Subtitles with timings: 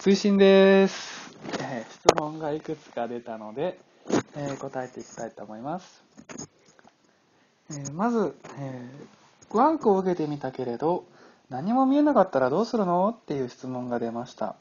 [0.00, 3.78] 追伸でーす、えー、質問がいくつか出たので、
[4.34, 6.02] えー、答えていきたいと思います。
[7.70, 8.88] えー、まず、え
[9.50, 11.04] ワークを受けてみたけれど、
[11.50, 14.56] 何も見えなかったらどうするのっていう質問が出ました。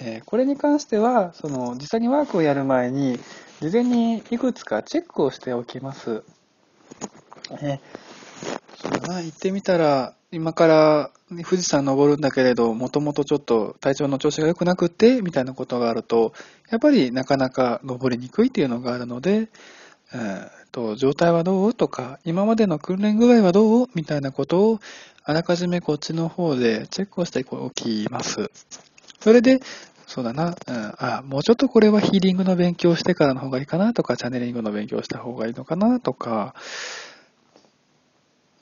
[0.00, 3.18] えこれに関しては、その実際にワークをやる前に、
[3.60, 6.22] 事前にいくつかチェックをしておきます。
[7.62, 7.80] え
[8.76, 16.32] そうだな、行ってみたら、今から富士山登るんだけれど、もともとちょっと体調の調子が良くなくて、みたいなことがあると、
[16.70, 19.50] やっぱりなかなか登りにくいっていうのがあるので、
[20.14, 21.74] えー、と状態はどう？
[21.74, 23.88] とか、今までの訓練具合はどう？
[23.94, 24.80] みたいなことを、
[25.22, 28.50] あらかじめこっちの方でチェックをしておきます。
[29.20, 29.60] それで、
[30.06, 36.54] そうだな、うん、あ、もうちょっとこれはヒーリングの勉強してからの方がいいかなとか、チャネリングの勉強した方がいいのかなとか、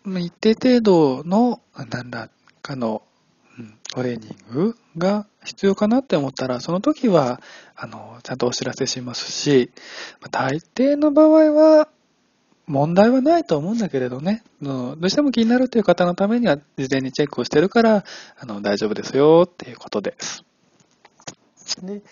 [0.06, 2.30] 一定程度の何ら
[2.62, 3.02] かの、
[3.92, 7.40] トレーニングが必要かなって思ったら、その時は、
[7.74, 9.70] あの、ちゃんとお知らせしますし、
[10.30, 11.88] 大抵の場合は、
[12.66, 18.04] 問題はないと思うんだけれどね、どうしても気になるという方のためには、事前にチェックをしてるから、
[18.38, 20.44] あの、大丈夫ですよっていうことです。
[21.82, 22.02] で、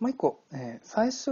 [0.00, 1.30] もう一個、えー、最初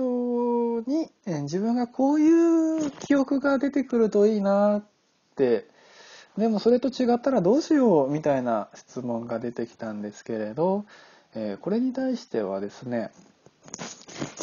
[0.88, 4.84] に、えー、自分がこういう記憶が出てくるといいなっ
[5.34, 5.66] て
[6.38, 10.84] でもそれと違ったらどうしようみたいな質問が出てきたんですけれど、
[11.34, 13.10] え、これに対してはですね、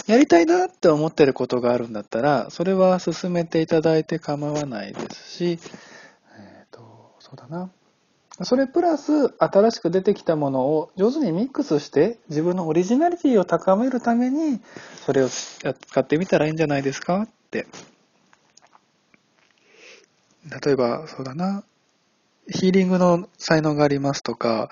[0.08, 5.60] やりたいなって思ってることがあるんだったら、それは進めていただいて構わないですし、
[6.38, 7.70] えっ、ー、と、そうだな。
[8.44, 14.62] それプラス新しく出てきたものを上手にミックスして自分のオリジナリティを高めるために
[15.08, 15.68] それを使
[16.00, 17.66] ってみたらいいんじゃないですかって。
[20.64, 21.64] 例えば、そうだな。
[22.50, 24.70] ヒーリングの才能がありますとか、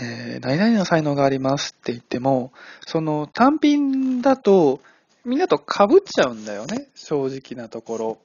[0.00, 2.52] えー、何々の才能がありますって言っても、
[2.86, 4.80] その単品だと、
[5.24, 8.18] みんなと被っちゃうんだよね、正直なとこ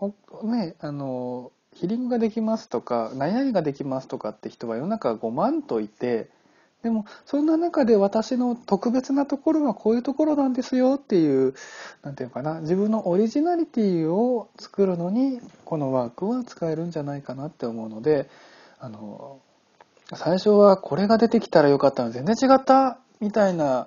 [0.00, 0.12] ろ。
[0.44, 6.28] ね、あの、ヒーリングができますとか、何々ができますとかって人は世の中5万といて、
[6.82, 11.54] でも、そんな中で私の特別なところはこういうところなんですよっていう、
[12.02, 18.28] なんていうかな、自分のオリジナリティを作るのに、このワークは使えるんじゃないかなって思うので、
[18.80, 19.38] あの、
[20.12, 23.86] 最初はこれが出てきたらよかったの全然違ったみたいな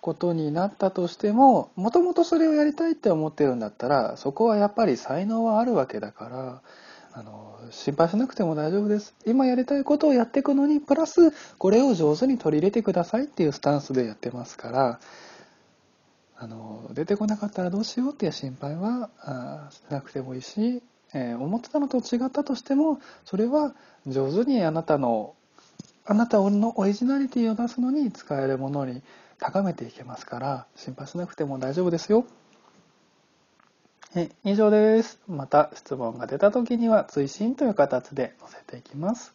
[0.00, 6.62] ことになったとしても、もともとそれをやりたいって思ってるんだったら、そこはやっぱり才能はあるわけだから、
[7.16, 9.14] あの、心配しなくても大丈夫です。
[9.24, 15.00] 今やりたいことをやっていくのに、プラス、これを上手に取り入れてくださいっていうスタンスでやってますから、
[16.36, 20.82] あの、出てこなかったらどうしようっていう心配はあしなくてもいいし、
[21.14, 23.76] えー、思ってたのと違ったとしても、それは
[24.08, 25.36] 上手にあなたの、
[26.04, 29.02] あなたのオリジナリティを出すのに使えるものに
[29.38, 32.26] 高めていけますから、心配しなくても大丈夫ですよ。
[34.44, 35.20] 以上です。
[35.26, 39.34] また質問が出た時には追伸という形で載せていきます。